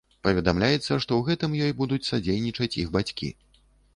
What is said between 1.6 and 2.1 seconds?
ёй будуць